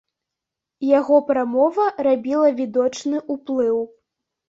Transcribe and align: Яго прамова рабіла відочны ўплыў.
Яго 0.99 1.19
прамова 1.29 1.85
рабіла 2.09 2.53
відочны 2.63 3.25
ўплыў. 3.39 3.77